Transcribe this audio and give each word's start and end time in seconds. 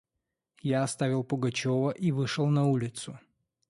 Я 0.63 0.81
оставил 0.81 1.23
Пугачева 1.23 1.91
и 1.91 2.11
вышел 2.11 2.47
на 2.47 2.65
улицу. 2.65 3.19